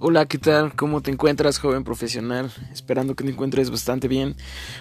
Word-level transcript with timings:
Hola, 0.00 0.26
¿qué 0.26 0.38
tal? 0.38 0.76
¿Cómo 0.76 1.00
te 1.02 1.10
encuentras, 1.10 1.58
joven 1.58 1.82
profesional? 1.82 2.52
Esperando 2.72 3.16
que 3.16 3.24
te 3.24 3.30
encuentres 3.30 3.68
bastante 3.68 4.06
bien. 4.06 4.36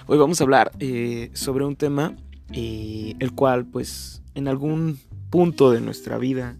Hoy 0.05 0.19
vamos 0.19 0.39
a 0.39 0.43
hablar 0.43 0.71
eh, 0.77 1.31
sobre 1.33 1.65
un 1.65 1.75
tema 1.75 2.15
eh, 2.53 3.15
el 3.17 3.31
cual, 3.31 3.65
pues, 3.65 4.21
en 4.35 4.47
algún 4.47 4.99
punto 5.31 5.71
de 5.71 5.81
nuestra 5.81 6.19
vida, 6.19 6.55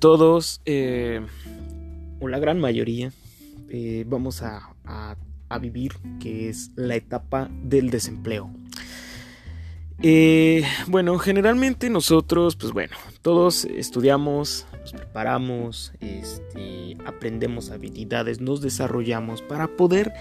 todos, 0.00 0.60
eh, 0.66 1.24
o 2.20 2.28
la 2.28 2.38
gran 2.38 2.60
mayoría, 2.60 3.10
vamos 4.04 4.42
a, 4.42 4.68
a, 5.48 5.58
vivir, 5.58 5.92
que 6.20 6.50
es 6.50 6.72
la 6.76 6.96
etapa 6.96 7.48
del 7.62 7.88
desempleo. 7.88 8.50
Bueno, 10.88 11.18
generalmente 11.18 11.88
nosotros, 11.88 12.56
pues 12.56 12.72
bueno, 12.72 12.96
todos 13.22 13.64
estudiamos, 13.64 14.66
nos 14.80 14.92
preparamos, 14.92 15.92
este, 16.00 16.96
aprendemos 17.06 17.70
habilidades, 17.70 18.40
nos 18.40 18.60
desarrollamos 18.60 19.42
para 19.42 19.68
poder 19.68 20.12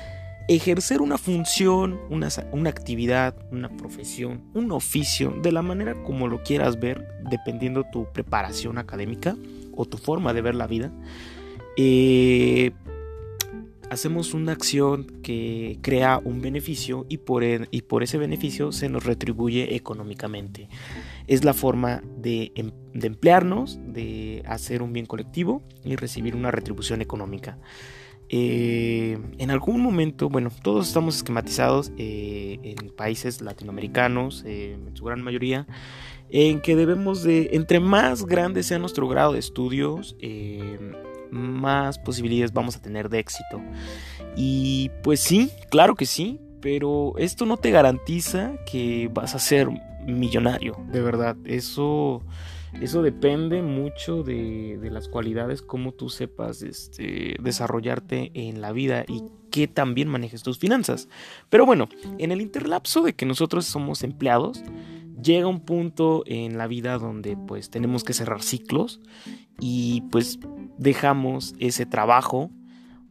ejercer 0.47 1.01
una 1.01 1.17
función, 1.17 1.99
una, 2.09 2.29
una, 2.51 2.69
actividad, 2.69 3.35
una 3.51 3.69
profesión, 3.69 4.43
un 4.53 4.71
oficio, 4.71 5.33
de 5.41 5.51
la 5.51 5.61
manera 5.61 5.95
como 6.03 6.27
lo 6.27 6.43
quieras 6.43 6.79
ver, 6.79 7.07
dependiendo 7.29 7.85
tu 7.91 8.05
preparación 8.11 8.77
académica 8.77 9.35
o 9.75 9.85
tu 9.85 9.97
forma 9.97 10.33
de 10.33 10.41
ver 10.41 10.55
la 10.55 10.67
vida. 10.67 10.91
Eh, 11.77 12.71
hacemos 13.91 14.33
una 14.33 14.53
acción 14.53 15.05
que 15.21 15.77
crea 15.81 16.21
un 16.23 16.41
beneficio 16.41 17.05
y 17.09 17.17
por, 17.17 17.43
y 17.43 17.81
por 17.81 18.03
ese 18.03 18.17
beneficio 18.17 18.71
se 18.71 18.87
nos 18.87 19.03
retribuye 19.03 19.75
económicamente. 19.75 20.69
Es 21.27 21.43
la 21.43 21.53
forma 21.53 22.01
de, 22.17 22.53
em, 22.55 22.71
emplearnos, 22.93 23.79
de 23.85 24.43
hacer 24.47 24.81
un 24.81 24.93
bien 24.93 25.05
colectivo 25.05 25.61
y 25.83 25.97
recibir 25.97 26.37
una 26.37 26.51
retribución 26.51 27.01
económica. 27.01 27.59
Eh, 28.29 29.19
en 29.37 29.51
algún 29.51 29.81
momento, 29.81 30.29
bueno, 30.29 30.51
todos 30.63 30.87
estamos 30.87 31.17
esquematizados 31.17 31.91
eh, 31.97 32.59
en 32.63 32.91
países 32.91 33.41
latinoamericanos, 33.41 34.45
eh, 34.47 34.77
en 34.87 34.95
su 34.95 35.03
gran 35.03 35.21
mayoría, 35.21 35.67
en 36.29 36.61
que 36.61 36.77
debemos 36.77 37.23
de, 37.23 37.49
entre 37.51 37.81
más 37.81 38.25
grande 38.25 38.63
sea 38.63 38.79
nuestro 38.79 39.09
grado 39.09 39.33
de 39.33 39.39
estudios, 39.39 40.15
más 41.31 41.97
posibilidades 41.99 42.53
vamos 42.53 42.75
a 42.75 42.81
tener 42.81 43.09
de 43.09 43.19
éxito. 43.19 43.61
Y 44.35 44.91
pues 45.03 45.19
sí, 45.19 45.51
claro 45.69 45.95
que 45.95 46.05
sí, 46.05 46.39
pero 46.61 47.13
esto 47.17 47.45
no 47.45 47.57
te 47.57 47.71
garantiza 47.71 48.53
que 48.71 49.09
vas 49.13 49.35
a 49.35 49.39
ser 49.39 49.69
millonario, 50.05 50.77
de 50.91 51.01
verdad. 51.01 51.35
Eso, 51.45 52.21
eso 52.79 53.01
depende 53.01 53.61
mucho 53.61 54.23
de, 54.23 54.79
las 54.91 55.07
cualidades, 55.07 55.61
cómo 55.61 55.93
tú 55.93 56.09
sepas 56.09 56.61
este, 56.61 57.35
desarrollarte 57.41 58.31
en 58.33 58.61
la 58.61 58.71
vida 58.71 59.05
y 59.07 59.23
que 59.49 59.67
también 59.67 60.07
manejes 60.07 60.43
tus 60.43 60.59
finanzas. 60.59 61.09
Pero 61.49 61.65
bueno, 61.65 61.89
en 62.17 62.31
el 62.31 62.41
interlapso 62.41 63.01
de 63.01 63.13
que 63.13 63.25
nosotros 63.25 63.65
somos 63.65 64.03
empleados, 64.03 64.63
llega 65.21 65.47
un 65.47 65.59
punto 65.59 66.23
en 66.25 66.57
la 66.57 66.67
vida 66.67 66.97
donde 66.97 67.37
pues 67.37 67.69
tenemos 67.69 68.03
que 68.03 68.13
cerrar 68.13 68.41
ciclos 68.41 69.01
y 69.61 70.01
pues 70.11 70.39
dejamos 70.77 71.53
ese 71.59 71.85
trabajo 71.85 72.51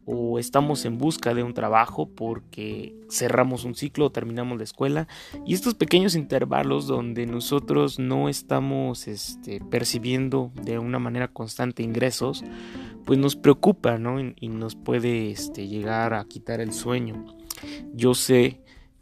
o 0.05 0.39
estamos 0.39 0.83
en 0.85 0.97
busca 0.97 1.33
de 1.33 1.43
un 1.43 1.53
trabajo 1.53 2.09
porque 2.09 2.93
cerramos 3.09 3.63
un 3.63 3.75
ciclo 3.75 4.07
o 4.07 4.11
terminamos 4.11 4.57
la 4.57 4.63
escuela 4.63 5.07
y 5.45 5.53
estos 5.53 5.75
pequeños 5.75 6.15
intervalos 6.15 6.85
donde 6.87 7.25
nosotros 7.25 7.97
no 7.97 8.27
estamos 8.27 9.07
este, 9.07 9.61
percibiendo 9.61 10.51
de 10.61 10.79
una 10.79 10.99
manera 10.99 11.27
constante 11.27 11.83
ingresos 11.83 12.43
pues 13.05 13.19
nos 13.19 13.35
preocupa 13.35 13.97
¿no? 13.97 14.19
y, 14.19 14.49
nos 14.49 14.75
puede 14.75 15.31
este, 15.31 15.67
llegar 15.67 16.13
a 16.13 16.25
quitar 16.25 16.61
el 16.61 16.73
sueño 16.73 17.25
yo 17.93 18.13
sé 18.13 18.61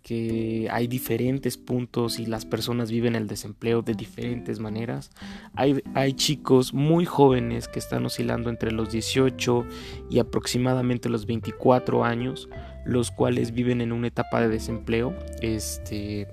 que 0.10 0.68
hay 0.72 0.88
diferentes 0.88 1.56
puntos 1.56 2.18
y 2.18 2.26
las 2.26 2.44
personas 2.44 2.90
viven 2.90 3.14
el 3.14 3.28
desempleo 3.28 3.84
de 3.84 3.94
diferentes 3.94 4.60
maneras. 4.60 5.12
Hay, 5.54 5.84
hay, 5.94 6.14
chicos 6.14 6.74
muy 6.74 7.06
jóvenes 7.06 7.68
que 7.68 7.78
están 7.78 8.08
oscilando 8.08 8.50
entre 8.50 8.72
los 8.72 8.92
18 8.92 9.66
y 10.10 10.18
aproximadamente 10.18 11.10
los 11.10 11.28
24 11.28 12.04
años, 12.04 12.50
los 12.86 13.12
cuales 13.12 13.52
viven 13.52 13.82
en 13.82 13.92
una 13.92 14.08
etapa 14.08 14.42
de 14.42 14.48
desempleo, 14.48 15.14
este, 15.44 16.28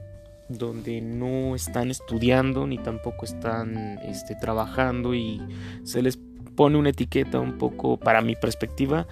donde 0.48 1.02
no 1.02 1.54
están 1.54 1.90
estudiando 1.90 2.66
ni 2.66 2.78
tampoco 2.78 3.26
están 3.26 3.98
este, 4.06 4.36
trabajando 4.36 5.14
y 5.14 5.42
se 5.84 6.00
les 6.00 6.18
pone 6.54 6.78
una 6.78 6.88
etiqueta 6.88 7.40
un 7.40 7.58
poco, 7.58 7.98
para 7.98 8.22
mi 8.22 8.36
perspectiva, 8.36 9.06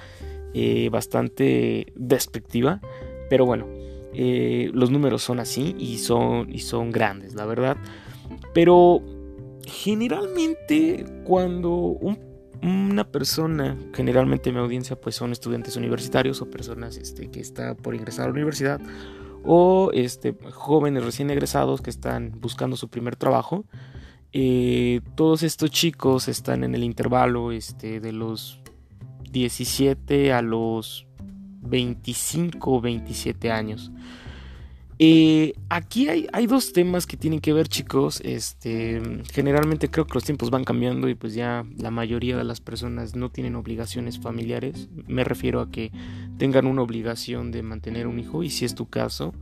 eh, 0.54 0.88
bastante 0.88 1.92
despectiva. 1.96 2.80
Pero 3.28 3.44
bueno, 3.44 3.83
eh, 4.14 4.70
los 4.72 4.90
números 4.90 5.22
son 5.22 5.40
así 5.40 5.74
y 5.78 5.98
son, 5.98 6.52
y 6.52 6.60
son 6.60 6.90
grandes, 6.90 7.34
la 7.34 7.44
verdad. 7.46 7.76
Pero 8.52 9.02
generalmente 9.66 11.04
cuando 11.24 11.98
una 12.62 13.04
persona, 13.04 13.76
generalmente 13.92 14.52
mi 14.52 14.58
audiencia 14.58 14.96
pues 14.96 15.16
son 15.16 15.32
estudiantes 15.32 15.76
universitarios 15.76 16.40
o 16.40 16.50
personas 16.50 16.96
este, 16.96 17.30
que 17.30 17.40
están 17.40 17.76
por 17.76 17.94
ingresar 17.94 18.24
a 18.24 18.28
la 18.28 18.34
universidad 18.34 18.80
o 19.44 19.90
este, 19.92 20.34
jóvenes 20.52 21.04
recién 21.04 21.30
egresados 21.30 21.82
que 21.82 21.90
están 21.90 22.32
buscando 22.40 22.76
su 22.76 22.88
primer 22.88 23.16
trabajo. 23.16 23.64
Eh, 24.32 25.00
todos 25.14 25.42
estos 25.42 25.70
chicos 25.70 26.28
están 26.28 26.64
en 26.64 26.74
el 26.74 26.82
intervalo 26.82 27.52
este, 27.52 28.00
de 28.00 28.12
los 28.12 28.60
17 29.30 30.32
a 30.32 30.40
los 30.40 31.06
25 31.64 32.70
o 32.70 32.80
27 32.80 33.50
años. 33.50 33.90
Eh, 35.00 35.54
aquí 35.70 36.08
hay, 36.08 36.46
dos 36.46 36.72
temas 36.72 37.06
que 37.06 37.16
tienen 37.16 37.40
que 37.40 37.52
ver, 37.52 37.68
chicos. 37.68 38.20
Este, 38.24 39.02
generalmente 39.32 39.90
creo 39.90 40.06
que 40.06 40.14
los 40.14 40.24
tiempos 40.24 40.50
van 40.50 40.64
cambiando 40.64 41.08
y 41.08 41.14
pues 41.14 41.34
ya 41.34 41.66
la 41.78 41.90
mayoría 41.90 42.36
de 42.36 42.44
las 42.44 42.60
personas 42.60 43.16
no 43.16 43.30
tienen 43.30 43.56
obligaciones 43.56 44.20
familiares. 44.20 44.88
Me 45.06 45.24
refiero 45.24 45.60
a 45.60 45.70
que 45.70 45.90
tengan 46.38 46.66
una 46.66 46.82
obligación 46.82 47.50
de 47.50 47.62
mantener 47.62 48.06
un 48.06 48.18
hijo 48.20 48.42
y 48.42 48.50
si 48.50 48.64
es 48.64 48.74
tu 48.74 48.88
caso, 48.88 49.34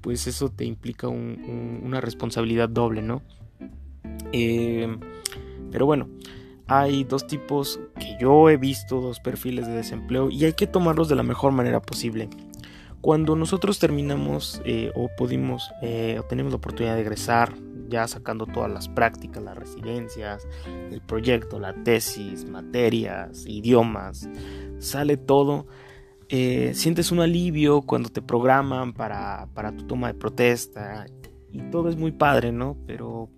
pues 0.00 0.26
eso 0.26 0.50
te 0.50 0.64
implica 0.64 1.08
una 1.08 2.00
responsabilidad 2.00 2.68
doble, 2.68 3.02
¿no? 3.02 3.22
Eh, 4.32 4.96
pero 5.70 5.86
bueno, 5.86 6.08
hay 6.68 7.04
dos 7.04 7.26
tipos 7.26 7.80
que 7.98 8.16
yo 8.20 8.50
he 8.50 8.56
visto, 8.56 9.00
dos 9.00 9.20
perfiles 9.20 9.66
de 9.66 9.74
desempleo 9.74 10.30
y 10.30 10.44
hay 10.44 10.52
que 10.52 10.66
tomarlos 10.66 11.08
de 11.08 11.14
la 11.14 11.22
mejor 11.22 11.52
manera 11.52 11.80
posible. 11.80 12.28
Cuando 13.00 13.36
nosotros 13.36 13.78
terminamos 13.78 14.60
eh, 14.64 14.90
o 14.96 15.08
pudimos 15.16 15.70
eh, 15.82 16.18
o 16.18 16.24
tenemos 16.24 16.52
la 16.52 16.56
oportunidad 16.56 16.96
de 16.96 17.02
egresar, 17.02 17.54
ya 17.88 18.08
sacando 18.08 18.46
todas 18.46 18.70
las 18.70 18.88
prácticas, 18.88 19.44
las 19.44 19.56
residencias, 19.56 20.48
el 20.90 21.00
proyecto, 21.00 21.60
la 21.60 21.72
tesis, 21.84 22.48
materias, 22.48 23.44
idiomas, 23.46 24.28
sale 24.78 25.16
todo, 25.16 25.68
eh, 26.28 26.72
sientes 26.74 27.12
un 27.12 27.20
alivio 27.20 27.82
cuando 27.82 28.08
te 28.08 28.22
programan 28.22 28.92
para, 28.92 29.46
para 29.54 29.70
tu 29.70 29.84
toma 29.86 30.08
de 30.08 30.14
protesta 30.14 31.06
y 31.52 31.60
todo 31.70 31.88
es 31.88 31.96
muy 31.96 32.10
padre, 32.10 32.50
¿no? 32.50 32.76
Pero 32.88 33.30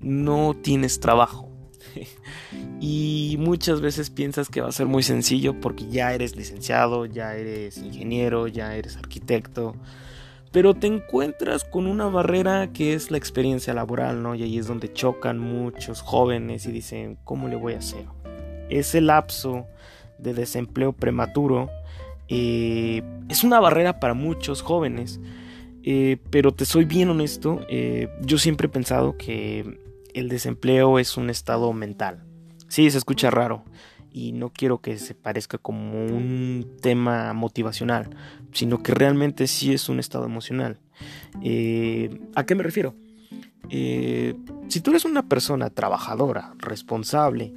no 0.00 0.54
tienes 0.54 0.98
trabajo 0.98 1.47
y 2.80 3.36
muchas 3.38 3.80
veces 3.80 4.10
piensas 4.10 4.48
que 4.48 4.60
va 4.60 4.68
a 4.68 4.72
ser 4.72 4.86
muy 4.86 5.02
sencillo 5.02 5.60
porque 5.60 5.86
ya 5.88 6.12
eres 6.14 6.36
licenciado, 6.36 7.06
ya 7.06 7.34
eres 7.36 7.78
ingeniero, 7.78 8.48
ya 8.48 8.74
eres 8.76 8.96
arquitecto, 8.96 9.74
pero 10.52 10.74
te 10.74 10.86
encuentras 10.86 11.64
con 11.64 11.86
una 11.86 12.06
barrera 12.06 12.72
que 12.72 12.94
es 12.94 13.10
la 13.10 13.18
experiencia 13.18 13.74
laboral, 13.74 14.22
¿no? 14.22 14.34
Y 14.34 14.42
ahí 14.42 14.58
es 14.58 14.66
donde 14.66 14.92
chocan 14.92 15.38
muchos 15.38 16.00
jóvenes 16.00 16.66
y 16.66 16.72
dicen, 16.72 17.18
¿cómo 17.24 17.48
le 17.48 17.56
voy 17.56 17.74
a 17.74 17.78
hacer? 17.78 18.06
Ese 18.70 19.00
lapso 19.00 19.66
de 20.18 20.34
desempleo 20.34 20.92
prematuro 20.92 21.70
eh, 22.28 23.02
es 23.28 23.44
una 23.44 23.60
barrera 23.60 24.00
para 24.00 24.14
muchos 24.14 24.62
jóvenes, 24.62 25.20
eh, 25.82 26.18
pero 26.30 26.52
te 26.52 26.64
soy 26.64 26.84
bien 26.84 27.08
honesto, 27.08 27.60
eh, 27.70 28.08
yo 28.22 28.38
siempre 28.38 28.66
he 28.66 28.70
pensado 28.70 29.16
que 29.16 29.78
el 30.18 30.28
desempleo 30.28 30.98
es 30.98 31.16
un 31.16 31.30
estado 31.30 31.72
mental. 31.72 32.24
Sí, 32.68 32.90
se 32.90 32.98
escucha 32.98 33.30
raro 33.30 33.64
y 34.12 34.32
no 34.32 34.50
quiero 34.50 34.80
que 34.80 34.98
se 34.98 35.14
parezca 35.14 35.58
como 35.58 36.04
un 36.04 36.76
tema 36.80 37.32
motivacional, 37.32 38.16
sino 38.52 38.82
que 38.82 38.94
realmente 38.94 39.46
sí 39.46 39.72
es 39.72 39.88
un 39.88 40.00
estado 40.00 40.24
emocional. 40.24 40.78
Eh, 41.42 42.20
¿A 42.34 42.44
qué 42.44 42.54
me 42.54 42.62
refiero? 42.62 42.94
Eh, 43.70 44.34
si 44.68 44.80
tú 44.80 44.90
eres 44.90 45.04
una 45.04 45.28
persona 45.28 45.70
trabajadora, 45.70 46.54
responsable 46.58 47.54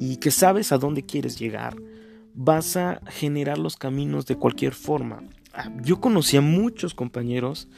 y 0.00 0.16
que 0.16 0.30
sabes 0.30 0.72
a 0.72 0.78
dónde 0.78 1.04
quieres 1.04 1.38
llegar, 1.38 1.76
vas 2.34 2.76
a 2.76 3.00
generar 3.08 3.58
los 3.58 3.76
caminos 3.76 4.26
de 4.26 4.36
cualquier 4.36 4.72
forma. 4.72 5.22
Ah, 5.54 5.70
yo 5.82 6.00
conocí 6.00 6.36
a 6.36 6.40
muchos 6.40 6.94
compañeros 6.94 7.68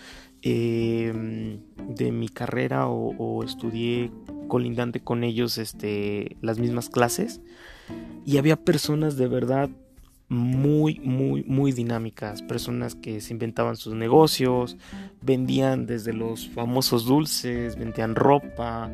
Em, 0.47 1.61
de 1.89 2.13
mi 2.13 2.29
carrera 2.29 2.87
o, 2.87 3.43
estudié 3.45 4.11
colindante 4.47 5.01
con 5.01 5.25
ellos 5.25 5.57
este, 5.57 6.37
las 6.43 6.59
mismas 6.59 6.91
clases 6.91 7.41
y 8.27 8.37
había 8.37 8.57
personas 8.57 9.17
de 9.17 9.27
verdad 9.27 9.71
muy, 10.29 11.01
muy, 11.01 11.45
muy 11.45 11.73
dinámicas. 11.73 12.43
Personas 12.43 12.95
que 12.95 13.23
se 13.23 13.33
inventaban 13.33 13.77
sus 13.77 13.95
negocios, 13.95 14.77
vendían 15.23 15.87
desde 15.87 16.13
los 16.13 16.47
famosos 16.49 17.07
dulces, 17.07 17.77
vendían 17.77 18.15
ropa, 18.15 18.91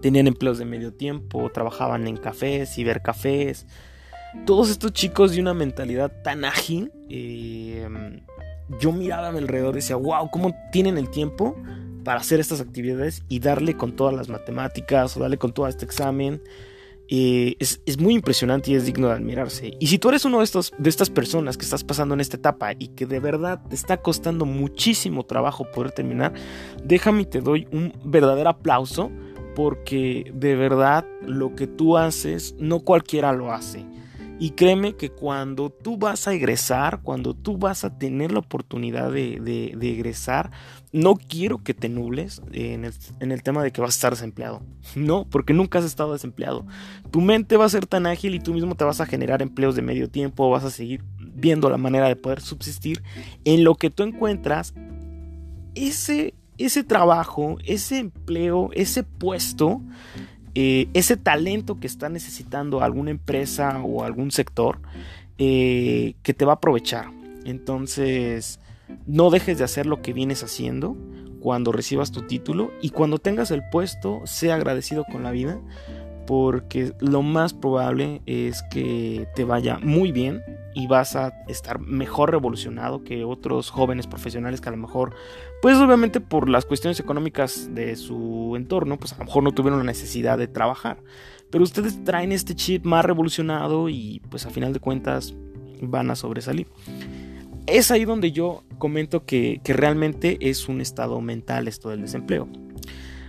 tenían 0.00 0.28
empleos 0.28 0.56
de 0.56 0.64
medio 0.64 0.94
tiempo, 0.94 1.50
trabajaban 1.52 2.06
en 2.06 2.16
cafés, 2.16 2.74
cibercafés. 2.74 3.66
Todos 4.46 4.70
estos 4.70 4.94
chicos 4.94 5.32
de 5.32 5.42
una 5.42 5.52
mentalidad 5.52 6.22
tan 6.22 6.46
ágil, 6.46 6.90
eh, 7.10 7.86
yo 8.80 8.92
miraba 8.92 9.28
a 9.28 9.32
mi 9.32 9.38
alrededor 9.38 9.74
y 9.74 9.76
decía, 9.76 9.96
wow, 9.96 10.30
¿cómo 10.30 10.54
tienen 10.72 10.98
el 10.98 11.10
tiempo 11.10 11.56
para 12.04 12.20
hacer 12.20 12.40
estas 12.40 12.60
actividades 12.60 13.22
y 13.28 13.40
darle 13.40 13.76
con 13.76 13.96
todas 13.96 14.14
las 14.14 14.28
matemáticas 14.28 15.16
o 15.16 15.20
darle 15.20 15.38
con 15.38 15.52
todo 15.52 15.68
este 15.68 15.84
examen? 15.84 16.42
Eh, 17.08 17.56
es, 17.60 18.00
muy 18.00 18.14
impresionante 18.14 18.72
y 18.72 18.74
es 18.74 18.84
digno 18.84 19.08
de 19.08 19.14
admirarse. 19.14 19.72
Y 19.78 19.86
si 19.86 19.98
tú 19.98 20.08
eres 20.08 20.24
uno 20.24 20.38
de, 20.38 20.44
estos, 20.44 20.72
de 20.76 20.90
estas 20.90 21.08
personas 21.08 21.56
que 21.56 21.64
estás 21.64 21.84
pasando 21.84 22.14
en 22.14 22.20
esta 22.20 22.36
etapa 22.36 22.72
y 22.76 22.88
que 22.88 23.06
de 23.06 23.20
verdad 23.20 23.62
te 23.68 23.76
está 23.76 23.98
costando 23.98 24.44
muchísimo 24.44 25.24
trabajo 25.24 25.70
poder 25.70 25.92
terminar, 25.92 26.34
déjame 26.84 27.22
y 27.22 27.26
te 27.26 27.40
doy 27.40 27.68
un 27.70 27.92
verdadero 28.04 28.50
aplauso 28.50 29.10
porque 29.54 30.30
de 30.34 30.56
verdad 30.56 31.06
lo 31.22 31.54
que 31.54 31.66
tú 31.66 31.96
haces 31.96 32.56
no 32.58 32.80
cualquiera 32.80 33.32
lo 33.32 33.52
hace. 33.52 33.86
Y 34.38 34.50
créeme 34.50 34.96
que 34.96 35.10
cuando 35.10 35.70
tú 35.70 35.96
vas 35.96 36.28
a 36.28 36.34
egresar, 36.34 37.00
cuando 37.02 37.32
tú 37.32 37.56
vas 37.56 37.84
a 37.84 37.98
tener 37.98 38.32
la 38.32 38.40
oportunidad 38.40 39.10
de, 39.10 39.40
de, 39.40 39.90
egresar, 39.90 40.50
no 40.92 41.14
quiero 41.14 41.62
que 41.62 41.72
te 41.72 41.88
nubles 41.88 42.42
en 42.52 42.84
el, 42.84 42.92
en 43.20 43.32
el, 43.32 43.42
tema 43.42 43.62
de 43.62 43.72
que 43.72 43.80
vas 43.80 43.94
a 43.94 43.96
estar 43.96 44.12
desempleado. 44.12 44.62
No, 44.94 45.26
porque 45.28 45.54
nunca 45.54 45.78
has 45.78 45.86
estado 45.86 46.12
desempleado. 46.12 46.66
Tu 47.10 47.20
mente 47.20 47.56
va 47.56 47.64
a 47.64 47.70
ser 47.70 47.86
tan 47.86 48.06
ágil 48.06 48.34
y 48.34 48.40
tú 48.40 48.52
mismo 48.52 48.74
te 48.74 48.84
vas 48.84 49.00
a 49.00 49.06
generar 49.06 49.40
empleos 49.40 49.74
de 49.74 49.82
medio 49.82 50.10
tiempo, 50.10 50.50
vas 50.50 50.64
a 50.64 50.70
seguir 50.70 51.02
viendo 51.18 51.70
la 51.70 51.78
manera 51.78 52.08
de 52.08 52.16
poder 52.16 52.40
subsistir 52.40 53.02
en 53.44 53.64
lo 53.64 53.74
que 53.74 53.90
tú 53.90 54.02
encuentras 54.02 54.74
ese, 55.74 56.34
ese 56.58 56.84
trabajo, 56.84 57.56
ese 57.64 57.98
empleo, 57.98 58.70
ese 58.72 59.02
puesto 59.02 59.80
eh, 60.58 60.88
ese 60.94 61.18
talento 61.18 61.78
que 61.78 61.86
está 61.86 62.08
necesitando 62.08 62.82
alguna 62.82 63.10
empresa 63.10 63.78
o 63.84 64.04
algún 64.04 64.30
sector 64.30 64.78
eh, 65.36 66.14
que 66.22 66.32
te 66.32 66.46
va 66.46 66.52
a 66.52 66.54
aprovechar. 66.54 67.10
Entonces, 67.44 68.58
no 69.06 69.28
dejes 69.28 69.58
de 69.58 69.64
hacer 69.64 69.84
lo 69.84 70.00
que 70.00 70.14
vienes 70.14 70.42
haciendo 70.42 70.96
cuando 71.40 71.72
recibas 71.72 72.10
tu 72.10 72.22
título 72.22 72.70
y 72.80 72.88
cuando 72.88 73.18
tengas 73.18 73.50
el 73.50 73.68
puesto, 73.70 74.22
sea 74.24 74.54
agradecido 74.54 75.04
con 75.04 75.24
la 75.24 75.30
vida 75.30 75.60
porque 76.26 76.94
lo 77.00 77.20
más 77.20 77.52
probable 77.52 78.22
es 78.24 78.62
que 78.70 79.28
te 79.34 79.44
vaya 79.44 79.78
muy 79.82 80.10
bien 80.10 80.42
y 80.76 80.86
vas 80.88 81.16
a 81.16 81.32
estar 81.48 81.80
mejor 81.80 82.30
revolucionado 82.30 83.02
que 83.02 83.24
otros 83.24 83.70
jóvenes 83.70 84.06
profesionales 84.06 84.60
que 84.60 84.68
a 84.68 84.72
lo 84.72 84.76
mejor, 84.76 85.14
pues 85.62 85.78
obviamente 85.78 86.20
por 86.20 86.50
las 86.50 86.66
cuestiones 86.66 87.00
económicas 87.00 87.74
de 87.74 87.96
su 87.96 88.52
entorno, 88.56 88.98
pues 88.98 89.14
a 89.14 89.18
lo 89.18 89.24
mejor 89.24 89.42
no 89.42 89.52
tuvieron 89.52 89.78
la 89.78 89.86
necesidad 89.86 90.36
de 90.36 90.48
trabajar. 90.48 91.02
Pero 91.50 91.64
ustedes 91.64 92.04
traen 92.04 92.30
este 92.30 92.54
chip 92.54 92.84
más 92.84 93.06
revolucionado 93.06 93.88
y 93.88 94.20
pues 94.28 94.44
a 94.44 94.50
final 94.50 94.74
de 94.74 94.80
cuentas 94.80 95.34
van 95.80 96.10
a 96.10 96.14
sobresalir. 96.14 96.68
Es 97.66 97.90
ahí 97.90 98.04
donde 98.04 98.30
yo 98.32 98.62
comento 98.76 99.24
que, 99.24 99.62
que 99.64 99.72
realmente 99.72 100.36
es 100.42 100.68
un 100.68 100.82
estado 100.82 101.22
mental 101.22 101.68
esto 101.68 101.88
del 101.88 102.02
desempleo. 102.02 102.50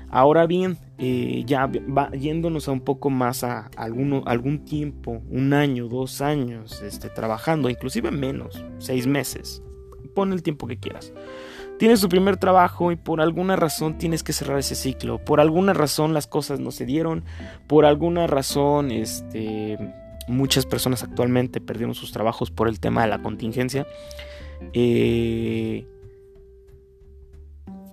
Ahora 0.09 0.47
bien, 0.47 0.77
eh, 0.97 1.43
ya 1.45 1.67
va 1.67 2.11
yéndonos 2.11 2.67
a 2.67 2.71
un 2.71 2.81
poco 2.81 3.09
más 3.09 3.43
a 3.43 3.69
algún 3.75 4.65
tiempo, 4.65 5.21
un 5.29 5.53
año, 5.53 5.87
dos 5.87 6.21
años, 6.21 6.81
este, 6.81 7.09
trabajando, 7.09 7.69
inclusive 7.69 8.11
menos, 8.11 8.63
seis 8.77 9.05
meses, 9.05 9.61
pon 10.15 10.31
el 10.33 10.43
tiempo 10.43 10.67
que 10.67 10.77
quieras. 10.77 11.13
Tienes 11.77 12.01
tu 12.01 12.09
primer 12.09 12.37
trabajo 12.37 12.91
y 12.91 12.95
por 12.95 13.21
alguna 13.21 13.55
razón 13.55 13.99
tienes 13.99 14.23
que 14.23 14.33
cerrar 14.33 14.57
ese 14.57 14.73
ciclo. 14.73 15.23
Por 15.23 15.39
alguna 15.39 15.73
razón 15.73 16.13
las 16.13 16.25
cosas 16.25 16.59
no 16.59 16.71
se 16.71 16.87
dieron. 16.87 17.23
Por 17.67 17.85
alguna 17.85 18.25
razón, 18.25 18.89
este, 18.89 19.77
muchas 20.27 20.65
personas 20.65 21.03
actualmente 21.03 21.61
perdieron 21.61 21.93
sus 21.93 22.11
trabajos 22.11 22.49
por 22.49 22.67
el 22.67 22.79
tema 22.79 23.03
de 23.03 23.09
la 23.09 23.21
contingencia. 23.21 23.85
Eh, 24.73 25.85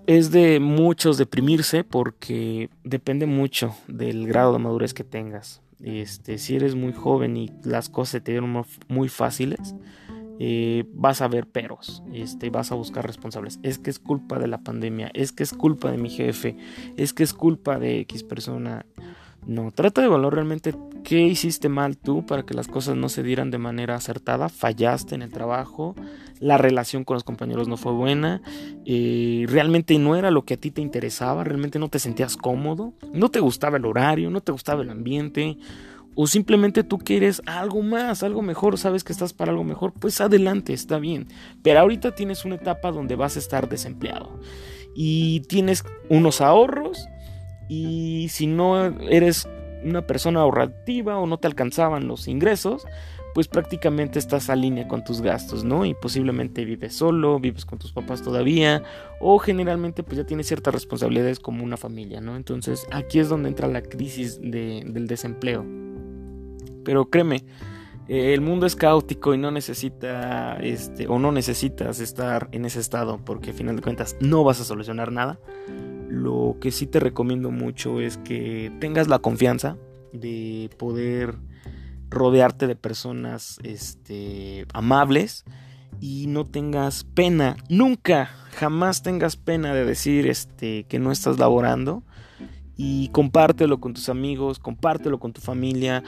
es 0.06 0.30
de 0.30 0.60
muchos 0.60 1.18
deprimirse 1.18 1.84
porque 1.84 2.70
depende 2.82 3.26
mucho 3.26 3.74
del 3.88 4.26
grado 4.26 4.52
de 4.52 4.58
madurez 4.58 4.94
que 4.94 5.04
tengas. 5.04 5.62
Este, 5.82 6.38
si 6.38 6.56
eres 6.56 6.74
muy 6.74 6.92
joven 6.92 7.36
y 7.36 7.50
las 7.62 7.88
cosas 7.88 8.22
te 8.22 8.32
dieron 8.32 8.64
muy 8.88 9.08
fáciles, 9.08 9.74
eh, 10.40 10.84
vas 10.92 11.20
a 11.20 11.28
ver 11.28 11.46
peros, 11.46 12.02
este, 12.12 12.50
vas 12.50 12.72
a 12.72 12.74
buscar 12.74 13.06
responsables. 13.06 13.60
Es 13.62 13.78
que 13.78 13.90
es 13.90 13.98
culpa 13.98 14.38
de 14.38 14.48
la 14.48 14.58
pandemia, 14.58 15.10
es 15.14 15.32
que 15.32 15.42
es 15.42 15.52
culpa 15.52 15.90
de 15.90 15.98
mi 15.98 16.10
jefe, 16.10 16.56
es 16.96 17.12
que 17.12 17.22
es 17.22 17.34
culpa 17.34 17.78
de 17.78 18.00
X 18.00 18.22
persona. 18.22 18.86
No, 19.46 19.72
trata 19.72 20.00
de 20.00 20.08
valorar 20.08 20.36
realmente 20.36 20.74
qué 21.02 21.20
hiciste 21.20 21.68
mal 21.68 21.98
tú 21.98 22.24
para 22.24 22.44
que 22.44 22.54
las 22.54 22.66
cosas 22.66 22.96
no 22.96 23.10
se 23.10 23.22
dieran 23.22 23.50
de 23.50 23.58
manera 23.58 23.94
acertada. 23.94 24.48
Fallaste 24.48 25.14
en 25.14 25.22
el 25.22 25.30
trabajo, 25.30 25.94
la 26.40 26.56
relación 26.56 27.04
con 27.04 27.14
los 27.14 27.24
compañeros 27.24 27.68
no 27.68 27.76
fue 27.76 27.92
buena, 27.92 28.40
eh, 28.86 29.44
realmente 29.48 29.98
no 29.98 30.16
era 30.16 30.30
lo 30.30 30.44
que 30.44 30.54
a 30.54 30.56
ti 30.56 30.70
te 30.70 30.80
interesaba, 30.80 31.44
realmente 31.44 31.78
no 31.78 31.88
te 31.88 31.98
sentías 31.98 32.36
cómodo, 32.36 32.94
no 33.12 33.30
te 33.30 33.40
gustaba 33.40 33.76
el 33.76 33.84
horario, 33.84 34.30
no 34.30 34.40
te 34.40 34.52
gustaba 34.52 34.82
el 34.82 34.90
ambiente. 34.90 35.58
O 36.16 36.26
simplemente 36.28 36.84
tú 36.84 36.98
quieres 36.98 37.42
algo 37.44 37.82
más, 37.82 38.22
algo 38.22 38.40
mejor, 38.40 38.78
sabes 38.78 39.02
que 39.02 39.12
estás 39.12 39.32
para 39.32 39.50
algo 39.50 39.64
mejor, 39.64 39.92
pues 39.92 40.20
adelante, 40.20 40.72
está 40.72 40.98
bien. 40.98 41.26
Pero 41.62 41.80
ahorita 41.80 42.14
tienes 42.14 42.44
una 42.44 42.54
etapa 42.54 42.92
donde 42.92 43.16
vas 43.16 43.36
a 43.36 43.40
estar 43.40 43.68
desempleado. 43.68 44.38
Y 44.94 45.40
tienes 45.48 45.82
unos 46.08 46.40
ahorros 46.40 47.08
y 47.68 48.28
si 48.30 48.46
no 48.46 48.86
eres 48.86 49.48
una 49.84 50.06
persona 50.06 50.40
ahorrativa 50.40 51.18
o 51.18 51.26
no 51.26 51.38
te 51.38 51.46
alcanzaban 51.46 52.08
los 52.08 52.26
ingresos, 52.28 52.86
pues 53.34 53.48
prácticamente 53.48 54.20
estás 54.20 54.48
a 54.48 54.54
línea 54.54 54.86
con 54.86 55.02
tus 55.02 55.20
gastos, 55.20 55.64
¿no? 55.64 55.84
Y 55.84 55.94
posiblemente 55.94 56.64
vives 56.64 56.94
solo, 56.94 57.40
vives 57.40 57.64
con 57.64 57.80
tus 57.80 57.92
papás 57.92 58.22
todavía, 58.22 58.82
o 59.20 59.38
generalmente 59.40 60.04
pues 60.04 60.18
ya 60.18 60.24
tienes 60.24 60.46
ciertas 60.46 60.72
responsabilidades 60.72 61.40
como 61.40 61.64
una 61.64 61.76
familia, 61.76 62.20
¿no? 62.20 62.36
Entonces 62.36 62.86
aquí 62.92 63.18
es 63.18 63.28
donde 63.28 63.48
entra 63.48 63.66
la 63.66 63.82
crisis 63.82 64.40
del 64.40 65.06
desempleo. 65.08 65.66
Pero 66.84 67.10
créeme, 67.10 67.44
el 68.06 68.40
mundo 68.40 68.66
es 68.66 68.76
caótico 68.76 69.34
y 69.34 69.38
no 69.38 69.50
necesita, 69.50 70.56
este, 70.58 71.08
o 71.08 71.18
no 71.18 71.32
necesitas 71.32 71.98
estar 71.98 72.48
en 72.52 72.66
ese 72.66 72.78
estado, 72.78 73.18
porque 73.24 73.50
al 73.50 73.56
final 73.56 73.76
de 73.76 73.82
cuentas 73.82 74.16
no 74.20 74.44
vas 74.44 74.60
a 74.60 74.64
solucionar 74.64 75.10
nada. 75.10 75.40
Lo 76.08 76.56
que 76.60 76.70
sí 76.70 76.86
te 76.86 77.00
recomiendo 77.00 77.50
mucho 77.50 78.00
es 78.00 78.18
que 78.18 78.72
tengas 78.80 79.08
la 79.08 79.18
confianza 79.18 79.76
de 80.12 80.70
poder 80.78 81.36
rodearte 82.10 82.66
de 82.66 82.76
personas 82.76 83.58
este, 83.62 84.66
amables 84.72 85.44
y 86.00 86.26
no 86.28 86.44
tengas 86.44 87.04
pena, 87.04 87.56
nunca, 87.68 88.26
jamás 88.52 89.02
tengas 89.02 89.36
pena 89.36 89.74
de 89.74 89.84
decir 89.84 90.26
este, 90.26 90.84
que 90.84 90.98
no 90.98 91.12
estás 91.12 91.38
laborando 91.38 92.02
y 92.76 93.08
compártelo 93.08 93.80
con 93.80 93.94
tus 93.94 94.08
amigos, 94.08 94.58
compártelo 94.58 95.18
con 95.18 95.32
tu 95.32 95.40
familia 95.40 96.02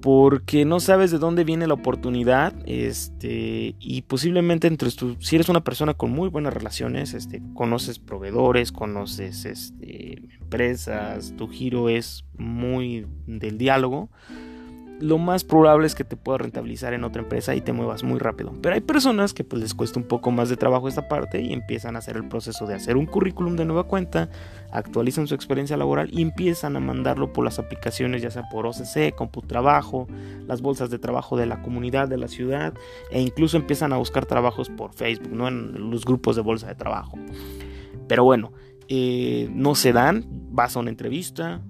porque 0.00 0.64
no 0.64 0.80
sabes 0.80 1.10
de 1.10 1.18
dónde 1.18 1.44
viene 1.44 1.66
la 1.66 1.74
oportunidad, 1.74 2.54
este, 2.66 3.76
y 3.78 4.02
posiblemente 4.02 4.66
entre 4.66 4.90
tu, 4.90 5.16
si 5.20 5.36
eres 5.36 5.48
una 5.48 5.62
persona 5.62 5.94
con 5.94 6.10
muy 6.10 6.28
buenas 6.28 6.54
relaciones, 6.54 7.14
este, 7.14 7.42
conoces 7.54 7.98
proveedores, 7.98 8.72
conoces 8.72 9.44
este, 9.44 10.22
empresas, 10.40 11.34
tu 11.36 11.48
giro 11.48 11.88
es 11.88 12.24
muy 12.36 13.06
del 13.26 13.58
diálogo, 13.58 14.10
lo 15.02 15.18
más 15.18 15.42
probable 15.42 15.88
es 15.88 15.96
que 15.96 16.04
te 16.04 16.16
pueda 16.16 16.38
rentabilizar 16.38 16.94
en 16.94 17.02
otra 17.02 17.22
empresa 17.22 17.56
y 17.56 17.60
te 17.60 17.72
muevas 17.72 18.04
muy 18.04 18.20
rápido. 18.20 18.54
Pero 18.62 18.76
hay 18.76 18.80
personas 18.80 19.34
que 19.34 19.42
pues 19.42 19.60
les 19.60 19.74
cuesta 19.74 19.98
un 19.98 20.06
poco 20.06 20.30
más 20.30 20.48
de 20.48 20.56
trabajo 20.56 20.86
esta 20.86 21.08
parte 21.08 21.42
y 21.42 21.52
empiezan 21.52 21.96
a 21.96 21.98
hacer 21.98 22.16
el 22.16 22.28
proceso 22.28 22.66
de 22.66 22.74
hacer 22.74 22.96
un 22.96 23.06
currículum 23.06 23.56
de 23.56 23.64
nueva 23.64 23.84
cuenta, 23.84 24.30
actualizan 24.70 25.26
su 25.26 25.34
experiencia 25.34 25.76
laboral 25.76 26.08
y 26.12 26.22
empiezan 26.22 26.76
a 26.76 26.80
mandarlo 26.80 27.32
por 27.32 27.44
las 27.44 27.58
aplicaciones, 27.58 28.22
ya 28.22 28.30
sea 28.30 28.44
por 28.48 28.64
OCC, 28.64 29.12
CompuTrabajo, 29.14 30.06
las 30.46 30.62
bolsas 30.62 30.88
de 30.88 31.00
trabajo 31.00 31.36
de 31.36 31.46
la 31.46 31.62
comunidad, 31.62 32.06
de 32.06 32.18
la 32.18 32.28
ciudad, 32.28 32.72
e 33.10 33.20
incluso 33.20 33.56
empiezan 33.56 33.92
a 33.92 33.96
buscar 33.96 34.26
trabajos 34.26 34.70
por 34.70 34.92
Facebook, 34.92 35.32
¿no? 35.32 35.48
En 35.48 35.90
los 35.90 36.04
grupos 36.04 36.36
de 36.36 36.42
bolsa 36.42 36.68
de 36.68 36.76
trabajo. 36.76 37.18
Pero 38.06 38.22
bueno, 38.22 38.52
eh, 38.86 39.48
no 39.52 39.74
se 39.74 39.92
dan, 39.92 40.26
vas 40.52 40.76
a 40.76 40.80
una 40.80 40.90
entrevista, 40.90 41.60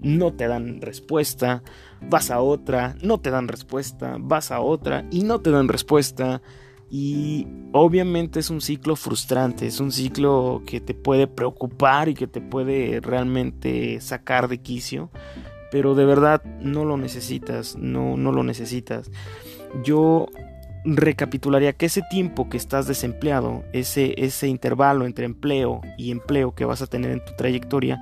no 0.00 0.32
te 0.34 0.48
dan 0.48 0.80
respuesta, 0.82 1.62
vas 2.08 2.30
a 2.30 2.40
otra, 2.40 2.96
no 3.02 3.18
te 3.18 3.30
dan 3.30 3.48
respuesta, 3.48 4.16
vas 4.18 4.50
a 4.50 4.60
otra 4.60 5.04
y 5.10 5.24
no 5.24 5.40
te 5.40 5.50
dan 5.50 5.68
respuesta. 5.68 6.42
Y 6.90 7.46
obviamente 7.72 8.38
es 8.38 8.50
un 8.50 8.60
ciclo 8.60 8.96
frustrante, 8.96 9.66
es 9.66 9.80
un 9.80 9.92
ciclo 9.92 10.62
que 10.66 10.80
te 10.80 10.92
puede 10.92 11.26
preocupar 11.26 12.10
y 12.10 12.14
que 12.14 12.26
te 12.26 12.42
puede 12.42 13.00
realmente 13.00 14.00
sacar 14.00 14.48
de 14.48 14.58
quicio. 14.58 15.10
pero 15.70 15.94
de 15.94 16.04
verdad 16.04 16.44
no 16.60 16.84
lo 16.84 16.98
necesitas, 16.98 17.76
no, 17.76 18.18
no 18.18 18.30
lo 18.30 18.42
necesitas. 18.42 19.10
Yo 19.82 20.26
recapitularía 20.84 21.72
que 21.72 21.86
ese 21.86 22.02
tiempo 22.10 22.48
que 22.48 22.56
estás 22.56 22.86
desempleado, 22.86 23.64
ese, 23.72 24.14
ese 24.18 24.48
intervalo 24.48 25.06
entre 25.06 25.24
empleo 25.24 25.80
y 25.96 26.10
empleo 26.10 26.54
que 26.54 26.64
vas 26.64 26.82
a 26.82 26.86
tener 26.86 27.10
en 27.10 27.24
tu 27.24 27.32
trayectoria, 27.36 28.00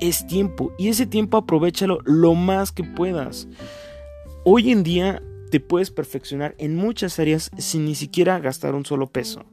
es 0.00 0.26
tiempo 0.26 0.72
y 0.78 0.88
ese 0.88 1.06
tiempo 1.06 1.36
aprovechalo 1.36 1.98
lo 2.04 2.34
más 2.34 2.72
que 2.72 2.84
puedas. 2.84 3.48
Hoy 4.44 4.70
en 4.70 4.82
día 4.82 5.22
te 5.50 5.60
puedes 5.60 5.90
perfeccionar 5.90 6.54
en 6.58 6.76
muchas 6.76 7.18
áreas 7.18 7.50
sin 7.58 7.84
ni 7.84 7.94
siquiera 7.94 8.38
gastar 8.40 8.74
un 8.74 8.84
solo 8.84 9.06
peso. 9.06 9.44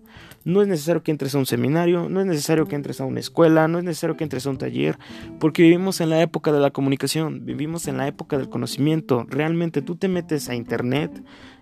No 0.44 0.62
es 0.62 0.68
necesario 0.68 1.04
que 1.04 1.12
entres 1.12 1.36
a 1.36 1.38
un 1.38 1.46
seminario, 1.46 2.10
no 2.10 2.20
es 2.20 2.26
necesario 2.26 2.66
que 2.66 2.76
entres 2.76 3.00
a 3.00 3.06
una 3.06 3.20
escuela, 3.20 3.68
no 3.68 3.78
es 3.78 3.84
necesario 3.84 4.18
que 4.18 4.24
entres 4.24 4.48
a 4.48 4.50
un 4.50 4.58
taller, 4.58 4.98
porque 5.40 5.62
vivimos 5.62 6.02
en 6.02 6.10
la 6.10 6.22
época 6.22 6.52
de 6.52 6.60
la 6.60 6.72
comunicación, 6.72 7.46
vivimos 7.46 7.88
en 7.88 7.98
la 7.98 8.08
época 8.08 8.38
del 8.38 8.50
conocimiento. 8.50 9.26
Realmente 9.30 9.84
tú 9.84 9.96
te 9.96 10.08
metes 10.08 10.50
a 10.50 10.56
internet, 10.56 11.12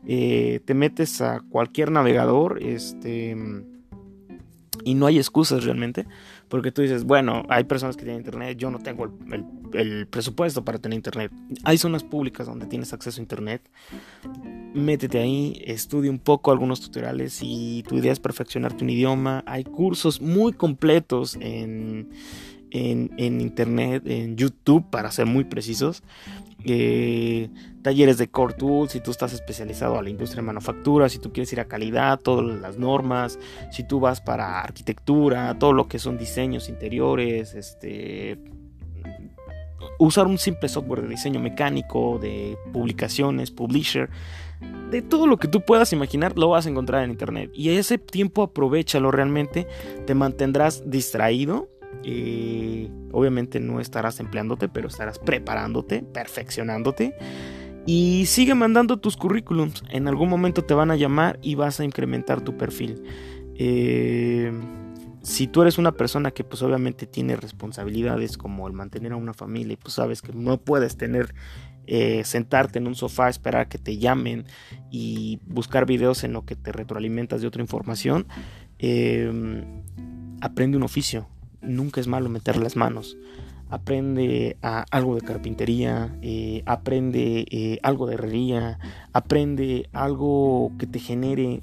eh, 0.08 0.62
te 0.64 0.74
metes 0.74 1.20
a 1.20 1.42
cualquier 1.50 1.92
navegador, 1.92 2.64
este, 2.64 3.36
y 4.84 4.96
no 4.96 5.06
hay 5.06 5.18
excusas 5.18 5.64
realmente, 5.64 6.06
porque 6.48 6.72
tú 6.72 6.82
dices, 6.82 7.04
bueno, 7.04 7.44
hay 7.50 7.64
personas 7.66 7.96
que 7.96 8.04
tienen 8.04 8.22
internet, 8.22 8.58
yo 8.58 8.72
no 8.72 8.80
tengo 8.80 9.12
el, 9.74 10.08
presupuesto 10.08 10.64
para 10.66 10.80
tener 10.80 10.96
internet. 10.96 11.32
Hay 11.64 11.78
zonas 11.78 12.04
públicas 12.04 12.48
donde 12.48 12.66
tienes 12.66 12.92
acceso 12.94 13.20
a 13.20 13.24
internet. 13.24 13.62
Métete 14.74 15.20
ahí, 15.20 15.62
estudia 15.66 16.10
un 16.10 16.20
poco 16.20 16.52
algunos 16.52 16.82
tutoriales 16.82 17.40
y 17.42 17.84
tu 17.88 17.98
idea 17.98 18.12
es 18.12 18.20
perfeccionarte 18.20 18.84
un 18.84 18.90
idioma. 18.90 19.44
Hay 19.46 19.64
cursos 19.64 20.22
muy 20.22 20.54
completos 20.54 21.38
en, 21.40 22.10
en, 22.72 23.42
internet, 23.42 24.04
en 24.06 24.36
YouTube, 24.36 24.90
para 24.90 25.12
ser 25.12 25.26
muy 25.26 25.44
precisos, 25.44 26.04
eh, 26.66 27.50
talleres 27.82 28.18
de 28.18 28.30
core 28.30 28.54
tools, 28.54 28.92
si 28.92 29.00
tú 29.00 29.12
estás 29.12 29.34
especializado 29.34 29.98
a 29.98 30.04
la 30.04 30.10
industria 30.10 30.42
de 30.42 30.48
manufactura, 30.48 31.10
si 31.10 31.20
tú 31.20 31.32
quieres 31.32 31.52
ir 31.54 31.60
a 31.60 31.66
calidad, 31.66 32.20
todas 32.20 32.60
las 32.60 32.78
normas, 32.78 33.40
si 33.72 33.84
tú 33.84 34.00
vas 34.00 34.22
para 34.22 34.62
arquitectura, 34.62 35.58
todo 35.58 35.74
lo 35.74 35.88
que 35.88 36.00
son 36.00 36.18
diseños 36.18 36.70
interiores, 36.70 37.56
este 37.56 38.38
usar 39.98 40.28
un 40.28 40.38
simple 40.38 40.70
software 40.70 41.02
de 41.02 41.10
diseño 41.10 41.40
mecánico, 41.40 42.20
de 42.20 42.58
publicaciones, 42.72 43.52
publisher, 43.52 44.10
de 44.90 45.02
todo 45.02 45.28
lo 45.28 45.38
que 45.38 45.48
tú 45.48 45.62
puedas 45.62 45.94
imaginar 45.94 46.38
lo 46.38 46.50
vas 46.50 46.66
a 46.66 46.70
encontrar 46.70 47.04
en 47.04 47.12
internet. 47.12 47.52
Y 47.54 47.70
ese 47.70 47.98
tiempo 47.98 48.44
aprovechalo 48.44 49.12
realmente, 49.12 49.68
te 50.06 50.16
mantendrás 50.16 50.90
distraído 50.90 51.70
eh, 52.04 52.90
obviamente 53.12 53.60
no 53.60 53.80
estarás 53.80 54.20
empleándote, 54.20 54.70
pero 54.70 54.88
estarás 54.88 55.20
preparándote, 55.20 56.02
perfeccionándote. 56.02 57.16
Y 57.86 58.26
sigue 58.28 58.56
mandando 58.56 58.98
tus 58.98 59.18
currículums. 59.18 59.84
En 59.90 60.08
algún 60.08 60.30
momento 60.30 60.64
te 60.64 60.74
van 60.74 60.92
a 60.92 60.96
llamar 60.96 61.40
y 61.42 61.56
vas 61.56 61.80
a 61.80 61.86
incrementar 61.86 62.42
tu 62.42 62.58
perfil. 62.58 63.04
Eh, 63.56 64.52
si 65.22 65.48
tú 65.48 65.62
eres 65.62 65.78
una 65.78 65.92
persona 65.92 66.32
que 66.32 66.44
pues 66.44 66.62
obviamente 66.62 67.06
tiene 67.06 67.36
responsabilidades 67.36 68.38
como 68.38 68.68
el 68.68 68.74
mantener 68.74 69.12
a 69.12 69.18
una 69.18 69.34
familia 69.34 69.74
y 69.74 69.78
pues 69.78 69.96
sabes 69.96 70.22
que 70.22 70.32
no 70.32 70.58
puedes 70.58 70.96
tener 70.96 71.34
eh, 71.88 72.24
sentarte 72.24 72.80
en 72.80 72.88
un 72.88 72.96
sofá, 72.96 73.28
esperar 73.28 73.68
que 73.68 73.80
te 73.80 73.98
llamen 73.98 74.46
y 74.90 75.40
buscar 75.46 75.86
videos 75.86 76.24
en 76.24 76.34
lo 76.34 76.46
que 76.46 76.56
te 76.56 76.72
retroalimentas 76.72 77.42
de 77.42 77.48
otra 77.48 77.62
información, 77.62 78.28
aprende 80.42 80.78
un 80.78 80.84
oficio 80.84 81.28
nunca 81.62 82.02
es 82.02 82.08
malo 82.08 82.30
meter 82.30 82.58
las 82.58 82.76
manos. 82.76 83.18
Aprende 83.70 84.58
algo 84.62 85.16
de 85.16 85.22
carpintería, 85.22 86.18
eh, 86.22 86.64
aprende 86.66 87.46
eh, 87.52 87.80
algo 87.84 88.08
de 88.08 88.16
herrería, 88.16 88.80
aprende 89.14 89.90
algo 89.94 90.72
que 90.80 90.88
te 90.88 91.00
genere 91.00 91.62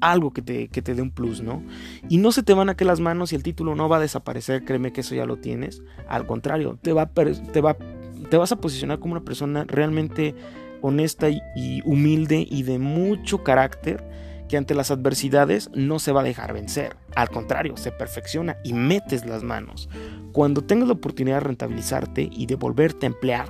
algo 0.00 0.32
que 0.32 0.42
te, 0.42 0.68
que 0.68 0.82
te 0.82 0.94
dé 0.94 1.02
un 1.02 1.10
plus, 1.10 1.40
¿no? 1.40 1.62
Y 2.08 2.18
no 2.18 2.30
se 2.30 2.42
te 2.42 2.52
van 2.52 2.68
a 2.68 2.76
que 2.76 2.84
las 2.84 3.00
manos 3.00 3.32
y 3.32 3.36
el 3.36 3.42
título 3.42 3.74
no 3.74 3.88
va 3.88 3.96
a 3.96 4.00
desaparecer, 4.00 4.64
créeme 4.64 4.92
que 4.92 5.00
eso 5.00 5.14
ya 5.14 5.24
lo 5.24 5.38
tienes. 5.38 5.82
Al 6.08 6.26
contrario, 6.26 6.78
te, 6.80 6.92
va, 6.92 7.06
te, 7.06 7.32
te 7.32 8.36
vas 8.36 8.52
a 8.52 8.56
posicionar 8.56 8.98
como 8.98 9.12
una 9.14 9.24
persona 9.24 9.64
realmente 9.64 10.34
honesta 10.82 11.30
y 11.30 11.80
humilde 11.86 12.46
y 12.48 12.62
de 12.64 12.78
mucho 12.78 13.42
carácter 13.42 14.04
que 14.48 14.58
ante 14.58 14.74
las 14.74 14.90
adversidades 14.90 15.70
no 15.74 15.98
se 15.98 16.12
va 16.12 16.20
a 16.20 16.24
dejar 16.24 16.52
vencer. 16.52 16.96
Al 17.14 17.28
contrario, 17.28 17.76
se 17.76 17.92
perfecciona 17.92 18.56
y 18.64 18.72
metes 18.72 19.24
las 19.24 19.42
manos. 19.42 19.88
Cuando 20.32 20.62
tengas 20.62 20.88
la 20.88 20.94
oportunidad 20.94 21.36
de 21.36 21.40
rentabilizarte 21.40 22.28
y 22.30 22.46
de 22.46 22.56
volverte 22.56 23.06
a 23.06 23.10
emplear, 23.10 23.48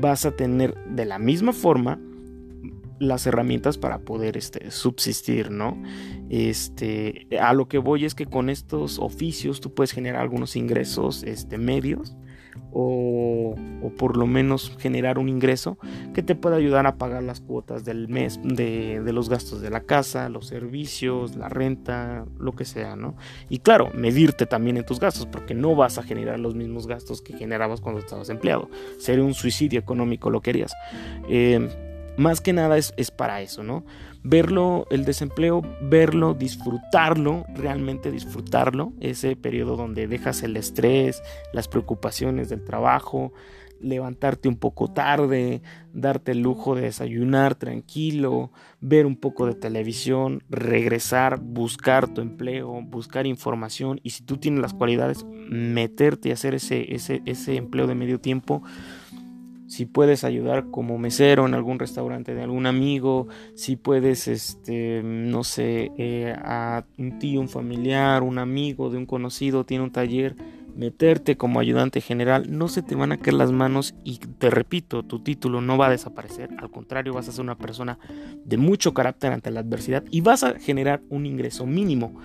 vas 0.00 0.24
a 0.24 0.32
tener 0.32 0.74
de 0.86 1.04
la 1.04 1.18
misma 1.18 1.52
forma 1.52 1.98
las 2.98 3.26
herramientas 3.26 3.76
para 3.76 3.98
poder 3.98 4.36
este, 4.36 4.70
subsistir, 4.70 5.50
¿no? 5.50 5.82
Este, 6.30 7.26
a 7.40 7.52
lo 7.52 7.68
que 7.68 7.78
voy 7.78 8.04
es 8.04 8.14
que 8.14 8.26
con 8.26 8.48
estos 8.48 8.98
oficios 8.98 9.60
tú 9.60 9.74
puedes 9.74 9.92
generar 9.92 10.22
algunos 10.22 10.56
ingresos 10.56 11.22
este, 11.24 11.58
medios 11.58 12.16
o, 12.72 13.54
por 13.96 14.16
lo 14.16 14.26
menos 14.26 14.76
generar 14.78 15.18
un 15.18 15.28
ingreso 15.28 15.78
que 16.12 16.22
te 16.22 16.34
pueda 16.34 16.56
ayudar 16.56 16.86
a 16.86 16.96
pagar 16.96 17.22
las 17.22 17.40
cuotas 17.40 17.84
del 17.84 18.08
mes 18.08 18.40
de, 18.42 19.00
los 19.12 19.28
gastos 19.28 19.60
de 19.60 19.70
la 19.70 19.80
casa, 19.80 20.28
los 20.28 20.46
servicios, 20.46 21.36
la 21.36 21.48
renta, 21.48 22.26
lo 22.38 22.52
que 22.52 22.64
sea, 22.64 22.96
¿no? 22.96 23.16
Y 23.48 23.58
claro, 23.58 23.90
medirte 23.94 24.46
también 24.46 24.76
en 24.76 24.84
tus 24.84 24.98
gastos 24.98 25.26
porque 25.26 25.54
no 25.54 25.76
vas 25.76 25.98
a 25.98 26.02
generar 26.02 26.40
los 26.40 26.54
mismos 26.54 26.86
gastos 26.86 27.22
que 27.22 27.34
generabas 27.34 27.80
cuando 27.80 28.00
estabas 28.00 28.28
empleado. 28.28 28.68
Sería 28.98 29.24
un 29.24 29.34
suicidio 29.34 29.78
económico 29.78 30.30
lo 30.30 30.40
querías. 30.40 30.74
Eh, 31.28 31.68
más 32.16 32.40
que 32.40 32.52
nada 32.52 32.76
es, 32.76 32.92
es 32.96 33.10
para 33.10 33.40
eso, 33.42 33.62
¿no? 33.62 33.84
Verlo, 34.24 34.86
el 34.90 35.04
desempleo, 35.04 35.62
verlo, 35.82 36.34
disfrutarlo, 36.34 37.44
realmente 37.54 38.10
disfrutarlo, 38.10 38.94
ese 39.00 39.36
periodo 39.36 39.76
donde 39.76 40.08
dejas 40.08 40.42
el 40.42 40.56
estrés, 40.56 41.22
las 41.52 41.68
preocupaciones 41.68 42.48
del 42.48 42.64
trabajo, 42.64 43.32
levantarte 43.80 44.48
un 44.48 44.56
poco 44.56 44.88
tarde, 44.88 45.60
darte 45.92 46.32
el 46.32 46.40
lujo 46.40 46.74
de 46.74 46.82
desayunar 46.82 47.54
tranquilo, 47.54 48.50
ver 48.80 49.04
un 49.04 49.16
poco 49.16 49.46
de 49.46 49.54
televisión, 49.54 50.42
regresar, 50.48 51.38
buscar 51.40 52.08
tu 52.08 52.22
empleo, 52.22 52.80
buscar 52.82 53.26
información 53.26 54.00
y 54.02 54.10
si 54.10 54.24
tú 54.24 54.38
tienes 54.38 54.60
las 54.60 54.72
cualidades, 54.72 55.26
meterte 55.50 56.30
y 56.30 56.32
hacer 56.32 56.54
ese, 56.54 56.94
ese, 56.94 57.20
ese 57.26 57.56
empleo 57.56 57.86
de 57.86 57.94
medio 57.94 58.20
tiempo 58.20 58.62
si 59.74 59.86
puedes 59.86 60.22
ayudar 60.22 60.70
como 60.70 60.98
mesero 60.98 61.46
en 61.46 61.54
algún 61.54 61.80
restaurante 61.80 62.32
de 62.32 62.44
algún 62.44 62.66
amigo, 62.66 63.26
si 63.56 63.74
puedes, 63.74 64.28
este, 64.28 65.02
no 65.02 65.42
sé, 65.42 65.90
eh, 65.98 66.32
a 66.44 66.84
un 66.96 67.18
tío, 67.18 67.40
un 67.40 67.48
familiar, 67.48 68.22
un 68.22 68.38
amigo 68.38 68.88
de 68.88 68.98
un 68.98 69.06
conocido 69.06 69.64
tiene 69.64 69.82
un 69.82 69.90
taller, 69.90 70.36
meterte 70.76 71.36
como 71.36 71.58
ayudante 71.58 72.00
general, 72.00 72.56
no 72.56 72.68
se 72.68 72.82
te 72.82 72.94
van 72.94 73.10
a 73.10 73.16
caer 73.16 73.34
las 73.34 73.50
manos 73.50 73.96
y 74.04 74.18
te 74.18 74.48
repito, 74.48 75.02
tu 75.02 75.24
título 75.24 75.60
no 75.60 75.76
va 75.76 75.88
a 75.88 75.90
desaparecer, 75.90 76.50
al 76.58 76.70
contrario 76.70 77.12
vas 77.12 77.28
a 77.28 77.32
ser 77.32 77.40
una 77.40 77.58
persona 77.58 77.98
de 78.44 78.56
mucho 78.56 78.94
carácter 78.94 79.32
ante 79.32 79.50
la 79.50 79.58
adversidad 79.58 80.04
y 80.08 80.20
vas 80.20 80.44
a 80.44 80.56
generar 80.60 81.02
un 81.10 81.26
ingreso 81.26 81.66
mínimo 81.66 82.20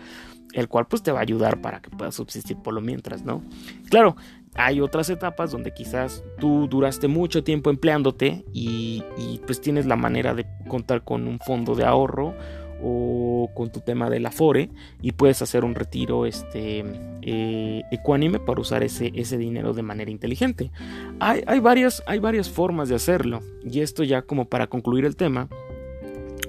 el 0.54 0.68
cual 0.68 0.88
pues 0.88 1.04
te 1.04 1.12
va 1.12 1.20
a 1.20 1.22
ayudar 1.22 1.62
para 1.62 1.82
que 1.82 1.90
puedas 1.90 2.16
subsistir 2.16 2.58
por 2.58 2.74
lo 2.74 2.82
mientras, 2.82 3.24
¿no? 3.24 3.44
Claro, 3.90 4.16
hay 4.56 4.82
otras 4.82 5.10
etapas 5.10 5.52
donde 5.52 5.74
quizás 5.74 6.24
tú 6.40 6.68
duraste 6.68 7.08
mucho 7.08 7.44
tiempo 7.44 7.70
empleándote 7.70 8.46
y, 8.54 9.04
pues 9.46 9.62
tienes 9.62 9.86
la 9.86 9.96
manera 9.96 10.34
de 10.34 10.46
contar 10.68 11.04
con 11.04 11.28
un 11.28 11.40
fondo 11.40 11.76
de 11.76 11.86
ahorro 11.86 12.36
o 12.82 13.50
con 13.56 13.72
tu 13.72 13.82
tema 13.82 14.10
del 14.10 14.26
afore 14.26 14.70
y 15.02 15.12
puedes 15.12 15.42
hacer 15.42 15.66
un 15.66 15.76
retiro 15.76 16.26
este, 16.26 16.84
eh, 17.22 17.84
ecuánime 17.92 18.40
para 18.40 18.62
usar 18.62 18.84
ese, 18.84 19.12
ese 19.16 19.38
dinero 19.38 19.74
de 19.74 19.82
manera 19.82 20.12
inteligente. 20.12 20.72
Hay, 21.20 21.44
hay, 21.46 21.60
varias, 21.60 22.04
hay 22.06 22.20
varias 22.20 22.50
formas 22.50 22.90
de 22.90 22.96
hacerlo 22.96 23.42
y 23.64 23.82
esto 23.82 24.04
ya 24.04 24.22
como 24.22 24.46
para 24.46 24.68
concluir 24.68 25.06
el 25.06 25.16
tema, 25.16 25.50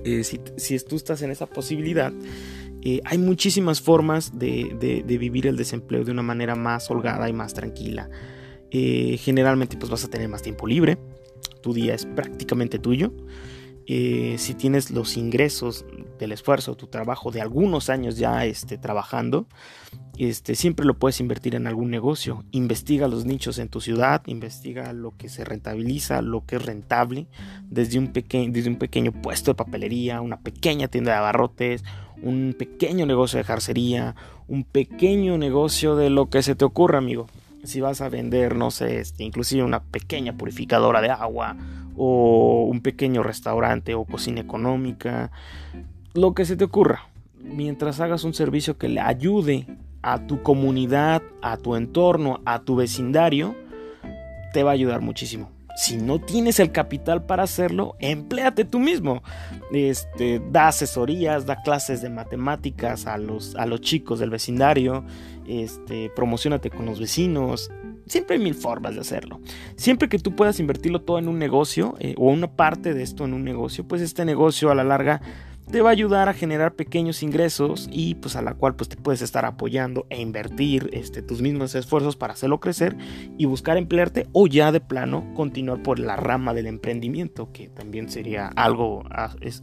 eh, 0.05 0.25
si, 0.25 0.41
si 0.57 0.79
tú 0.85 0.97
estás 0.97 1.23
en 1.23 1.31
esa 1.31 1.47
posibilidad, 1.47 2.13
eh, 2.83 3.01
hay 3.05 3.19
muchísimas 3.19 3.81
formas 3.81 4.39
de, 4.39 5.05
vivir 5.07 5.47
el 5.47 5.57
desempleo 5.57 6.05
de 6.05 6.13
una 6.13 6.23
manera 6.23 6.55
más 6.55 6.91
holgada 6.91 7.29
y 7.29 7.33
más 7.33 7.55
tranquila. 7.55 8.09
Eh, 8.71 9.19
generalmente 9.19 9.77
pues 9.77 9.91
vas 9.91 10.05
a 10.05 10.09
tener 10.09 10.29
más 10.29 10.43
tiempo 10.43 10.67
libre, 10.67 10.99
tu 11.61 11.75
día 11.75 11.95
es 11.95 12.07
prácticamente 12.07 12.79
tuyo. 12.79 13.13
Eh, 13.93 14.37
si 14.39 14.55
tienes 14.55 14.93
los 14.93 15.17
ingresos 15.17 15.85
del 16.21 16.31
esfuerzo, 16.31 16.77
tu 16.77 16.87
trabajo 16.87 17.33
de 17.33 17.41
algunos 17.41 17.91
años 17.91 18.17
ya 18.17 18.45
este, 18.47 18.79
trabajando, 18.79 19.49
este, 20.17 20.55
siempre 20.55 20.87
lo 20.87 20.97
puedes 20.97 21.19
invertir 21.19 21.57
en 21.57 21.67
algún 21.67 21.91
negocio. 21.91 22.45
Investiga 22.53 23.09
los 23.09 23.25
nichos 23.25 23.59
en 23.59 23.69
tu 23.69 23.81
ciudad, 23.81 24.23
investiga 24.27 24.93
lo 24.93 25.17
que 25.17 25.29
se 25.29 25.45
rentabiliza, 25.45 26.23
lo 26.23 26.47
que 26.47 26.55
es 26.55 26.65
rentable, 26.65 27.27
desde 27.69 27.99
un, 27.99 28.13
desde 28.13 28.71
un 28.71 28.77
pequeño 28.77 29.11
puesto 29.11 29.51
de 29.51 29.57
papelería, 29.57 30.21
una 30.21 30.39
pequeña 30.39 30.87
tienda 30.87 31.11
de 31.11 31.19
abarrotes, 31.19 31.83
un 32.23 32.55
pequeño 32.57 33.07
negocio 33.07 33.39
de 33.39 33.45
jarcería, 33.45 34.15
un 34.47 34.63
pequeño 34.63 35.37
negocio 35.37 35.97
de 35.97 36.11
lo 36.11 36.31
que 36.31 36.45
se 36.45 36.55
te 36.55 36.65
ocurra, 36.65 36.99
amigo. 36.99 37.27
si 37.65 37.81
vas 37.81 38.03
a 38.03 38.09
vender, 38.09 38.55
no 38.55 38.71
sé, 38.71 39.01
este, 39.01 39.25
inclusive 39.25 39.65
una 39.65 39.83
pequeña 39.83 40.37
purificadora 40.37 41.01
de 41.01 41.11
agua 41.11 41.57
o 42.03 42.65
un 42.65 42.81
pequeño 42.81 43.23
restaurante 43.23 43.95
o 43.95 44.07
cocina 44.07 44.41
económica, 44.41 45.31
lo 46.15 46.33
que 46.33 46.47
se 46.47 46.57
te 46.57 46.65
ocurra. 46.65 47.11
Mientras 47.39 48.01
hagas 48.01 48.25
un 48.25 48.33
servicio 48.33 48.79
que 48.79 48.89
le 48.89 49.01
ayude 49.01 49.67
a 50.01 50.27
tu 50.27 50.43
comunidad, 50.43 51.21
a 51.43 51.59
tu 51.59 51.77
entorno, 51.77 52.41
a 52.47 52.61
tu 52.61 52.75
vecindario, 52.75 53.55
te 54.55 54.63
va 54.63 54.71
a 54.71 54.75
ayudar 54.75 55.03
muchísimo. 55.03 55.51
Si 55.77 55.99
no 55.99 56.19
tienes 56.19 56.59
el 56.59 56.73
capital 56.73 57.27
para 57.27 57.43
hacerlo, 57.43 57.97
empléate 57.99 58.65
tú 58.65 58.79
mismo. 58.79 59.23
Este, 59.71 60.41
da 60.51 60.69
asesorías, 60.69 61.45
da 61.45 61.61
clases 61.61 62.01
de 62.01 62.09
matemáticas 62.09 63.07
a 63.07 63.19
los, 63.19 63.55
a 63.57 63.67
los 63.67 63.83
chicos 63.83 64.19
del 64.21 64.31
vecindario, 64.31 65.05
este, 65.47 66.11
promocionate 66.17 66.71
con 66.71 66.87
los 66.87 66.99
vecinos. 66.99 67.71
Siempre 68.07 68.37
hay 68.37 68.43
mil 68.43 68.55
formas 68.55 68.95
de 68.95 69.01
hacerlo. 69.01 69.41
Siempre 69.77 70.09
que 70.09 70.19
tú 70.19 70.35
puedas 70.35 70.61
invertirlo 70.61 71.03
todo 71.03 71.19
en 71.19 71.29
un 71.29 71.39
negocio 71.39 71.95
eh, 72.01 72.15
o 72.19 72.31
una 72.31 72.57
parte 72.57 72.95
de 72.95 73.03
esto 73.03 73.25
en 73.25 73.35
un 73.35 73.45
negocio, 73.45 73.87
pues 73.87 74.03
este 74.03 74.25
negocio 74.25 74.71
a 74.71 74.75
la 74.75 74.85
larga 74.85 75.21
te 75.71 75.83
va 75.83 75.91
a 75.91 75.93
ayudar 75.93 76.29
a 76.29 76.35
generar 76.35 76.75
pequeños 76.75 77.23
ingresos 77.23 77.89
y 77.93 78.17
pues 78.17 78.35
a 78.35 78.43
la 78.43 78.55
cual 78.55 78.75
pues 78.75 78.89
te 78.89 78.97
puedes 78.97 79.23
estar 79.23 79.45
apoyando 79.45 80.07
e 80.11 80.21
invertir 80.21 80.91
este, 80.93 81.23
tus 81.23 81.43
mismos 81.43 81.75
esfuerzos 81.75 82.17
para 82.17 82.33
hacerlo 82.33 82.59
crecer 82.59 82.97
y 83.39 83.45
buscar 83.45 83.77
emplearte 83.77 84.27
o 84.33 84.49
ya 84.49 84.73
de 84.73 84.81
plano 84.81 85.33
continuar 85.35 85.83
por 85.83 85.99
la 85.99 86.17
rama 86.17 86.55
del 86.55 86.67
emprendimiento 86.67 87.53
que 87.53 87.69
también 87.69 88.09
sería 88.09 88.49
algo 88.57 89.05
ah, 89.11 89.35
es, 89.41 89.63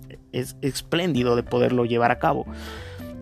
espléndido 0.61 1.35
de 1.35 1.43
poderlo 1.43 1.85
llevar 1.85 2.11
a 2.11 2.19
cabo. 2.19 2.45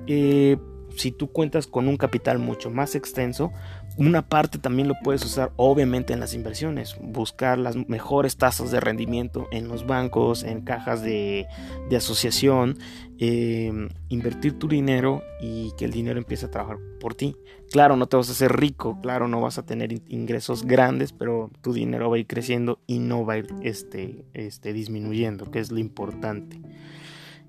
Eh, 0.06 0.58
si 0.96 1.12
tú 1.12 1.28
cuentas 1.32 1.68
con 1.68 1.88
un 1.88 1.98
capital 1.98 2.40
mucho 2.40 2.70
más 2.70 2.96
extenso, 2.96 3.52
una 3.98 4.28
parte 4.28 4.58
también 4.58 4.88
lo 4.88 4.96
puedes 5.04 5.24
usar 5.24 5.52
obviamente 5.56 6.14
en 6.14 6.20
las 6.20 6.34
inversiones, 6.34 6.98
buscar 7.02 7.58
las 7.58 7.76
mejores 7.88 8.38
tasas 8.38 8.72
de 8.72 8.80
rendimiento 8.80 9.48
en 9.52 9.68
los 9.68 9.88
bancos, 9.88 10.44
en 10.44 10.62
cajas 10.62 11.02
de, 11.02 11.48
asociación, 11.96 12.78
em, 13.20 13.90
invertir 14.10 14.60
tu 14.60 14.68
dinero 14.68 15.24
y 15.42 15.72
que 15.78 15.86
el 15.86 15.92
dinero 15.92 16.20
empiece 16.20 16.46
a 16.46 16.52
trabajar 16.52 16.78
por 17.00 17.16
ti. 17.16 17.36
Claro, 17.72 17.96
no 17.96 18.08
te 18.08 18.18
vas 18.18 18.28
a 18.30 18.34
hacer 18.34 18.52
rico, 18.56 19.00
claro, 19.02 19.28
no 19.28 19.40
vas 19.40 19.58
a 19.58 19.66
tener 19.66 19.94
ingresos 20.08 20.66
grandes, 20.66 21.14
pero 21.14 21.50
tu 21.62 21.72
dinero 21.72 22.10
va 22.10 22.18
a 22.18 22.20
ir 22.20 22.28
creciendo 22.28 22.80
y 22.88 23.00
no 23.00 23.26
va 23.26 23.34
a 23.34 23.38
ir 23.38 23.48
este, 23.62 24.26
este, 24.34 24.74
disminuyendo, 24.74 25.50
que 25.52 25.60
es 25.60 25.72
lo 25.72 25.80
importante. 25.80 26.60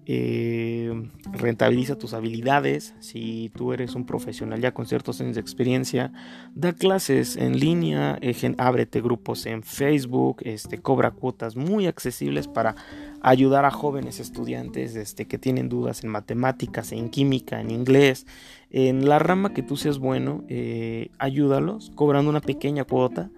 Eh, 0.09 1.11
rentabiliza 1.33 1.99
tus 1.99 2.15
habilidades. 2.15 2.95
Si 3.01 3.51
tú 3.57 3.73
eres 3.73 3.97
un 3.97 4.07
profesional 4.07 4.61
ya 4.61 4.73
con 4.73 4.87
ciertos 4.87 5.21
años 5.21 5.35
de 5.35 5.41
experiencia, 5.41 6.13
da 6.55 6.73
clases 6.73 7.37
en 7.37 7.59
línea, 7.59 8.17
ábrete 8.57 9.01
grupos 9.01 9.47
en 9.47 9.65
Facebook, 9.65 10.43
este, 10.43 10.79
cobra 10.79 11.11
cuotas 11.11 11.57
muy 11.57 11.89
accesibles 11.89 12.47
para 12.47 12.77
ayudar 13.21 13.65
a 13.65 13.73
jóvenes 13.73 14.21
estudiantes 14.21 14.95
este, 14.95 15.27
que 15.27 15.39
tienen 15.39 15.69
dudas 15.69 16.05
en 16.05 16.11
matemáticas, 16.11 16.93
en 16.93 17.11
química, 17.11 17.61
en 17.61 17.73
inglés, 17.73 18.27
en 18.71 19.09
la 19.09 19.19
rama 19.19 19.55
que 19.55 19.65
tú 19.65 19.77
seas 19.77 19.99
bueno, 19.99 20.45
eh, 20.49 21.11
ayúdalos 21.19 21.91
cobrando 21.97 22.31
una 22.31 22.41
pequeña 22.41 22.85
cuota 22.85 23.29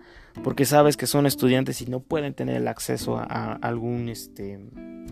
porque 0.43 0.65
sabes 0.65 0.97
que 0.97 1.07
son 1.07 1.27
estudiantes 1.27 1.81
y 1.83 1.87
no 1.87 2.01
pueden 2.01 2.35
tener 2.35 2.57
el 2.57 2.69
acceso 2.69 3.19
a, 3.19 3.53
algún 3.55 4.09
este 4.09 4.61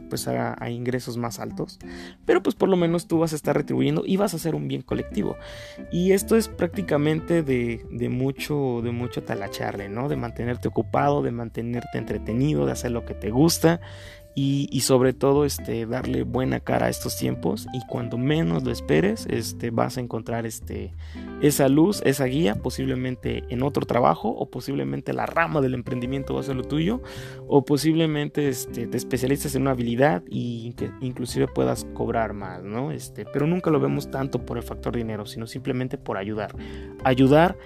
pues 0.09 0.29
a, 0.29 0.71
ingresos 0.71 1.17
más 1.17 1.41
altos 1.41 1.79
pero 2.27 2.43
pues 2.43 2.55
por 2.55 2.69
lo 2.69 2.77
menos 2.77 3.09
tú 3.09 3.19
vas 3.19 3.33
a 3.33 3.37
estar 3.37 3.57
retribuyendo 3.57 4.03
y 4.07 4.17
vas 4.17 4.35
a 4.35 4.37
hacer 4.37 4.55
un 4.55 4.69
bien 4.69 4.83
colectivo. 4.83 5.37
Y 5.91 6.13
esto 6.13 6.37
es 6.37 6.49
prácticamente 6.49 7.43
de, 7.43 7.85
de 7.91 8.09
mucho 8.09 8.81
de 8.83 8.93
mucho 8.93 9.23
talacharle 9.23 9.89
no 9.89 10.09
de 10.09 10.17
mantenerte 10.17 10.69
ocupado 10.69 11.23
de 11.23 11.33
mantenerte 11.33 11.99
entretenido 11.99 12.67
de 12.67 12.73
hacer 12.73 12.91
lo 12.91 13.05
que 13.05 13.15
te 13.15 13.31
gusta 13.31 13.81
y, 14.39 14.81
sobre 14.83 15.15
todo 15.15 15.47
este, 15.47 15.87
darle 15.87 16.23
buena 16.23 16.61
cara 16.61 16.87
a 16.87 16.89
estos 16.91 17.17
tiempos 17.17 17.67
y 17.73 17.81
cuando 17.87 18.19
menos 18.19 18.65
lo 18.65 18.71
esperes 18.71 19.27
este, 19.31 19.71
vas 19.71 19.97
a 19.97 20.03
encontrar 20.03 20.45
este, 20.45 20.93
esa 21.41 21.71
luz, 21.71 22.03
esa 22.05 22.27
guía, 22.27 22.55
posiblemente 22.55 23.45
en 23.49 23.63
otro 23.63 23.87
trabajo 23.87 24.29
o 24.29 24.51
posiblemente 24.51 25.15
la 25.15 25.25
rama 25.25 25.63
del 25.63 25.73
emprendimiento 25.73 26.35
va 26.35 26.41
a 26.41 26.43
ser 26.43 26.55
lo 26.55 26.65
tuyo 26.65 27.01
o 27.49 27.65
posiblemente 27.65 28.51
este, 28.51 28.87
te 28.87 28.99
especialices 28.99 29.55
en 29.55 29.63
una 29.63 29.71
habilidad 29.71 30.23
y 30.29 30.75
que 30.75 30.91
inclusive 31.01 31.49
puedas 31.49 31.87
cobrar 31.95 32.35
más, 32.35 32.63
¿no? 32.63 32.93
Este, 32.93 33.25
pero 33.25 33.47
nunca 33.47 33.71
lo 33.71 33.81
vemos 33.81 34.11
tanto 34.11 34.45
por 34.45 34.59
el 34.59 34.63
factor 34.63 34.95
dinero, 34.95 35.25
sino 35.25 35.47
simplemente 35.47 35.97
por 35.97 36.19
ayudar. 36.19 36.55
Ayudar 37.05 37.57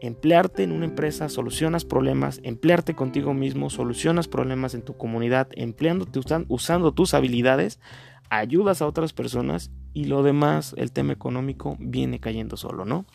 emplearte 0.00 0.62
en 0.62 0.72
una 0.72 0.84
empresa, 0.84 1.28
solucionas 1.28 1.84
problemas, 1.84 2.40
emplearte 2.42 2.94
contigo 2.94 3.34
mismo, 3.34 3.70
solucionas 3.70 4.28
problemas 4.28 4.74
en 4.74 4.82
tu 4.82 4.96
comunidad, 4.96 5.48
empleándote 5.52 6.20
usando 6.48 6.92
tus 6.92 7.14
habilidades, 7.14 7.80
ayudas 8.30 8.82
a 8.82 8.86
otras 8.86 9.12
personas 9.12 9.70
y 9.92 10.04
lo 10.04 10.22
demás, 10.22 10.74
el 10.76 10.92
tema 10.92 11.12
económico, 11.12 11.76
viene 11.80 12.20
cayendo 12.20 12.56
solo, 12.56 12.84
¿no? 12.84 13.06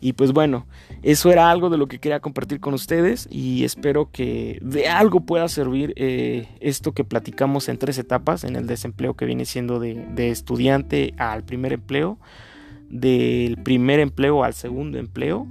Y 0.00 0.14
pues 0.14 0.32
bueno, 0.32 0.66
eso 1.02 1.30
era 1.30 1.50
algo 1.50 1.70
de 1.70 1.78
lo 1.78 1.86
que 1.86 2.00
quería 2.00 2.20
compartir 2.20 2.60
con 2.60 2.74
ustedes 2.74 3.28
y 3.30 3.64
espero 3.64 4.10
que 4.10 4.58
de 4.60 4.88
algo 4.88 5.20
pueda 5.20 5.48
servir 5.48 5.94
eh, 5.96 6.48
esto 6.60 6.92
que 6.92 7.04
platicamos 7.04 7.68
en 7.68 7.78
tres 7.78 7.96
etapas, 7.98 8.44
en 8.44 8.56
el 8.56 8.66
desempleo 8.66 9.14
que 9.14 9.24
viene 9.24 9.44
siendo 9.44 9.78
de, 9.78 9.94
de 9.94 10.30
estudiante 10.30 11.14
al 11.16 11.44
primer 11.44 11.72
empleo, 11.72 12.18
del 12.90 13.56
primer 13.62 14.00
empleo 14.00 14.44
al 14.44 14.54
segundo 14.54 14.98
empleo 14.98 15.46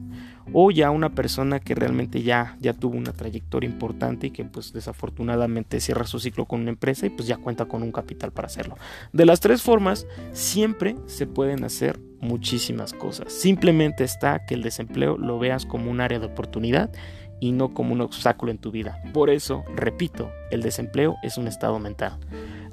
o 0.54 0.72
ya 0.72 0.92
una 0.92 1.10
persona 1.10 1.60
que 1.60 1.76
realmente 1.76 2.22
ya, 2.22 2.58
ya 2.60 2.74
tuvo 2.74 2.98
una 2.98 3.14
trayectoria 3.14 3.70
importante 3.70 4.28
y 4.28 4.32
que 4.32 4.46
pues 4.46 4.74
desafortunadamente 4.74 5.80
cierra 5.80 6.06
su 6.06 6.20
ciclo 6.20 6.46
con 6.46 6.62
una 6.62 6.70
empresa 6.70 7.06
y 7.06 7.10
pues 7.10 7.28
ya 7.28 7.38
cuenta 7.38 7.66
con 7.66 7.84
un 7.84 7.92
capital 7.92 8.32
para 8.32 8.48
hacerlo. 8.48 8.78
De 9.14 9.26
las 9.26 9.40
tres 9.40 9.62
formas 9.62 10.08
siempre 10.32 10.96
se 11.08 11.28
pueden 11.28 11.64
hacer 11.64 12.00
muchísimas 12.20 12.94
cosas. 12.94 13.32
Simplemente 13.32 14.04
está 14.04 14.46
que 14.46 14.56
el 14.56 14.64
desempleo 14.64 15.18
lo 15.18 15.40
veas 15.40 15.66
como 15.66 15.92
un 15.92 16.02
área 16.02 16.20
de 16.20 16.26
oportunidad 16.26 16.92
y 17.40 17.52
no 17.52 17.74
como 17.74 17.94
un 17.94 18.02
obstáculo 18.02 18.52
en 18.52 18.58
tu 18.58 18.72
vida. 18.72 19.02
Por 19.14 19.30
eso, 19.30 19.64
repito, 19.76 20.32
el 20.52 20.62
desempleo 20.62 21.18
es 21.22 21.38
un 21.38 21.48
estado 21.48 21.80
mental. 21.80 22.18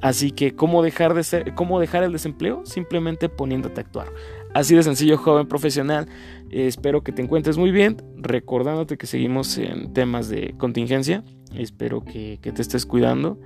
Así 0.00 0.32
que, 0.32 0.56
¿cómo 0.56 0.82
dejar, 0.82 1.14
de 1.14 1.22
ser, 1.22 1.54
¿cómo 1.54 1.78
dejar 1.78 2.02
el 2.02 2.12
desempleo? 2.12 2.62
Simplemente 2.64 3.28
poniéndote 3.28 3.80
a 3.80 3.84
actuar. 3.84 4.08
Así 4.54 4.74
de 4.74 4.82
sencillo, 4.82 5.16
joven 5.16 5.46
profesional. 5.46 6.08
espero 6.50 7.02
que 7.02 7.12
te 7.12 7.22
encuentres 7.22 7.56
muy 7.56 7.70
bien. 7.70 7.96
Recordándote 8.16 8.98
que 8.98 9.06
seguimos 9.06 9.56
en 9.56 9.92
temas 9.94 10.28
de 10.28 10.54
contingencia. 10.58 11.24
Espero 11.54 12.04
que, 12.04 12.38
te 12.42 12.62
estés 12.62 12.84
cuidando. 12.84 13.40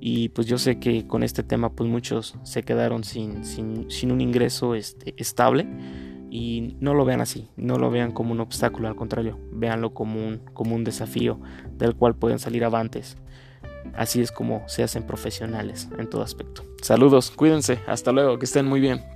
Y 0.00 0.30
pues 0.30 0.46
yo 0.46 0.56
sé 0.56 0.78
que 0.78 1.06
con 1.06 1.22
este 1.22 1.42
tema 1.42 1.72
pues 1.72 1.90
muchos 1.90 2.36
se 2.42 2.62
quedaron 2.62 3.04
sin, 3.04 3.44
sin, 3.44 4.10
un 4.10 4.20
ingreso 4.20 4.74
este, 4.74 5.14
estable. 5.18 5.66
Y 6.30 6.76
no 6.80 6.94
lo 6.94 7.04
vean 7.04 7.20
así, 7.20 7.48
no 7.56 7.78
lo 7.78 7.90
vean 7.90 8.12
como 8.12 8.32
un 8.32 8.40
obstáculo, 8.40 8.88
al 8.88 8.96
contrario, 8.96 9.38
véanlo 9.52 9.94
como 9.94 10.26
un, 10.26 10.38
como 10.52 10.74
un 10.74 10.84
desafío 10.84 11.40
del 11.78 11.94
cual 11.94 12.16
pueden 12.16 12.38
salir 12.38 12.64
avantes. 12.64 13.16
Así 13.94 14.20
es 14.20 14.32
como 14.32 14.62
se 14.66 14.82
hacen 14.82 15.04
profesionales 15.06 15.88
en 15.98 16.10
todo 16.10 16.22
aspecto. 16.22 16.64
Saludos, 16.82 17.30
cuídense, 17.30 17.78
hasta 17.86 18.12
luego, 18.12 18.38
que 18.38 18.44
estén 18.44 18.66
muy 18.66 18.80
bien. 18.80 19.15